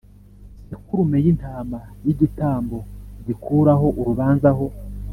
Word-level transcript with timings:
sekurume 0.69 1.17
y 1.25 1.27
intama 1.33 1.79
y 2.05 2.07
igitambo 2.13 2.77
gikuraho 3.25 3.87
urubanza 3.99 4.49
ho 4.57 4.65